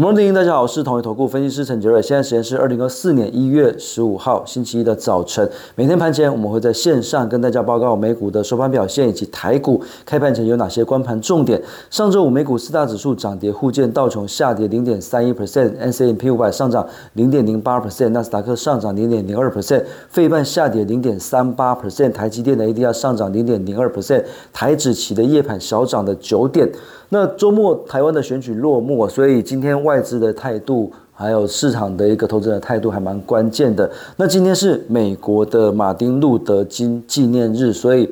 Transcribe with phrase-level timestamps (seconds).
[0.00, 2.00] Morning，大家好，我是统一投顾分析师陈杰瑞。
[2.00, 5.46] 现在时间是二零二四年一月十五号星期一的早晨。
[5.74, 11.60] 每天盘前我们会在线上跟大家报告美股的收盘表现以及台股开盘前有哪些关盘重点。
[11.90, 26.66] 上周五美股四大指数涨跌互见，道琼下跌零点三一 percent，S M P 五百上涨零点零八 percent，纳斯达克上涨零点零二 percent，费半下跌零点三八 percent，台积电的 A D R 上涨零点零二 percent，台指期的夜盘小涨的九点。
[27.12, 30.92] 那周末台湾的选举落幕，所以今天外外资的态度。
[31.12, 33.90] 还有市场的一个投资人的态度还蛮关键的。
[34.16, 38.08] 那今天是美国的马丁路德金纪念日，所以，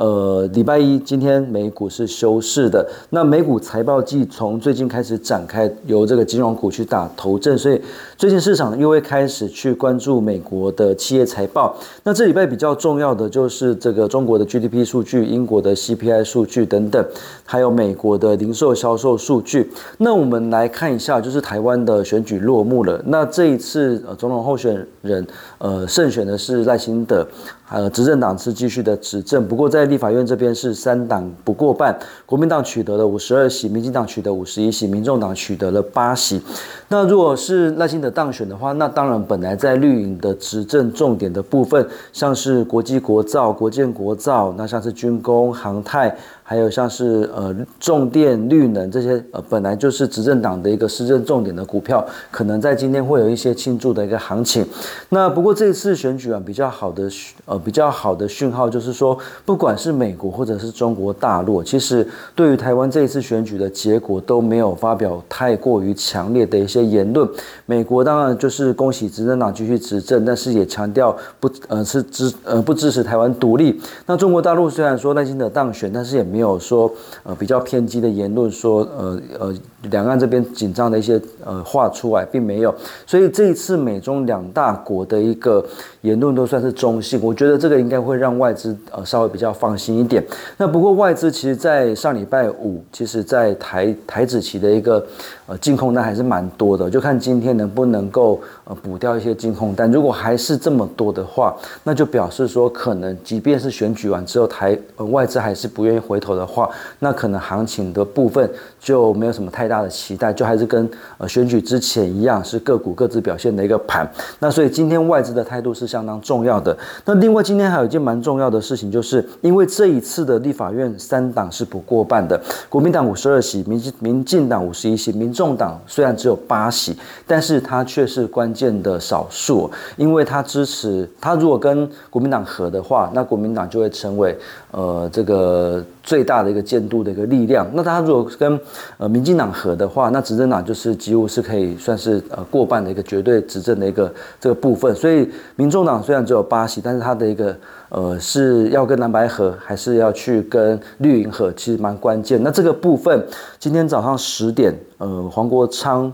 [0.00, 2.88] 呃，礼拜一今天美股是休市的。
[3.10, 7.78] 那美股财报季从最近开始展开，由这个金融股去打头阵，所以
[8.16, 11.76] 最近市场又会开始去关注美国的企业财报。
[12.02, 17.04] 那这礼拜比较重要的就是这个中国的 GDP 数据、英国的 CPI 数据等等，
[17.44, 19.70] 还有美国的零售销售数据。
[19.98, 22.40] 那我们来看一下，就是台湾的选举。
[22.40, 22.98] 落幕了。
[23.04, 25.26] 那这一次，呃，总统候选人，
[25.58, 27.26] 呃，胜选的是赖清德。
[27.68, 36.40] 呃，执政党是继续的执政，不过在立法院这边是三党不过半，国民党取得了五十二席，民进党取得五十一席，民众党取得了八席。
[36.88, 54.66] 那如果是赖清德当选的话，那当然本来在绿营的执政重点的部分，像是国际国造、国建国造，那像是军工、航太，还有像是呃重电、绿能这些，呃本来就是执政党的一个施政重点的股票，可能在今天会有一些庆祝的一个行情。
[55.10, 57.08] 那不过这次选举啊，比较好的
[57.46, 57.60] 呃。
[57.60, 67.26] 比较好的讯号就是说，不管是美国或者是中国大陆，其实对于台湾这一次选举的结果都没有发表太过于强烈的一些言论。
[67.64, 73.80] 美国当然就是恭喜执政党继续执政，但是也强调不呃是支呃不支持台湾独立。
[74.04, 76.92] 那中国大陆虽然说耐心的当选，但是也没有说
[77.22, 79.54] 呃比较偏激的言论，说呃呃
[79.90, 82.74] 两岸这边紧张的一些呃话出来，并没有。
[83.06, 85.64] 所以这一次美中两大国的一个
[86.00, 87.60] 言论都算是中性，我觉得。
[87.60, 90.24] 这个应该会让外资呃稍微比较放心一点。
[90.56, 95.04] 那不过外资其实，在上礼拜五，其实在台台子期的一个
[95.46, 99.92] 呃净空单还是蛮多的，就看今天能不能够呃补掉一些净空单。
[99.92, 101.54] 如果还是这么多的话，
[101.84, 106.70] 那就表示说，可能即便是选举完之后，台呃外资还是不愿意回头的话，
[107.00, 108.50] 那可能行情的部分
[108.80, 110.88] 就没有什么太大的期待，就还是跟
[111.18, 114.10] 呃选举之前一样，是个股各自表现的一个盘。
[114.38, 116.74] 那所以今天外资的态度是相当重要的。
[117.04, 117.40] 那另外。
[117.50, 126.96] 今天还有一件蛮重要的事情，就是因为这一次的立法院三党是不过半的，国民党五十二席，民民进党五十一席，民众党虽然只有八席，
[127.26, 134.38] 但是它却是关键的少数，因为它支持它如果跟国民党合的话，那国民党就会成为
[134.70, 137.68] 呃这个最大的一个监督的一个力量。
[137.74, 138.60] 那它如果跟
[138.98, 144.94] 呃民进党合的话，那执政党就是几乎是可以算是呃过半的一个绝对执政的一个这个部分。
[144.94, 147.56] 所以民众党虽然只有八席，但是它的一个
[147.88, 152.42] 呃是要跟蓝白合，还是要去跟绿营合，其实蛮关键。
[152.42, 153.24] 那这个部分，
[153.58, 156.12] 今天早上十点，呃，黄国昌，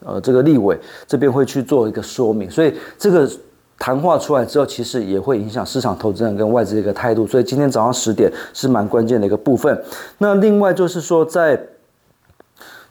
[0.00, 2.50] 呃，这个立委这边会去做一个说明。
[2.50, 3.30] 所以这个
[3.78, 7.26] 谈话出来之后，其实也会影响市场投资人跟外资的一个态度。
[7.26, 9.84] 所以今天早上十点是蛮关键的一个部分。
[10.18, 11.60] 那另外就是说在。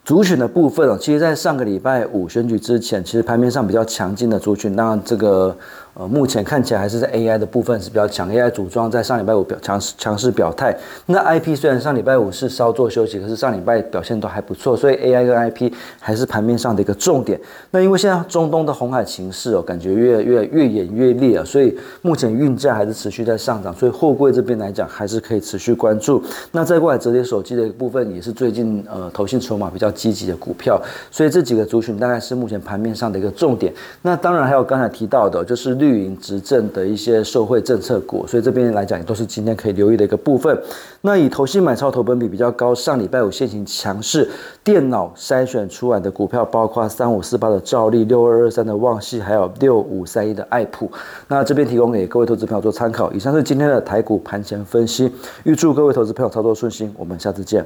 [0.05, 5.55] 族群的部分哦，其实，在上个礼拜五选举之前，其实盘面上比较强劲的族群，那这个
[5.96, 10.76] 呃，目前看起来还是在 AI 的部分是比较强，AI 组装在上礼拜五表强势强势表态。
[11.06, 17.40] 那 IP 虽然上礼拜五是稍作休息，可是上礼拜表现都还不错，所以 AI 跟 IP 还是盘面上的一个重点。
[17.72, 26.22] 那因为现在中东的红海情势哦，感觉越越越演越烈啊，所以目前运价还是持续在上涨，所以货柜这边来讲还是可以持续关注。
[26.52, 29.94] 那再过来折叠手机的一部分，也是最近呃投信筹码比较。
[29.94, 30.81] 积极的股票，
[31.12, 33.72] 所以这几个族群大概是目前盘面上的一个重点。
[34.02, 40.57] 那当然还有刚才提到的，就是绿营执政的一些社会政策股，所以这边来讲也都是今天可以留意的一个部分。
[41.01, 44.30] 那以投信买超投本比比较高，上礼拜五现行强势
[44.63, 50.89] 电脑筛选出来的股票，包括三五四八的兆利、六二二三的旺系，还有六五三一的爱普。
[51.27, 53.12] 那这边提供给各位投资朋友做参考。
[53.12, 55.12] 以上是今天的台股盘前分析，
[55.44, 56.94] 预祝各位投资朋友操作顺心。
[56.97, 57.65] 我们下次见。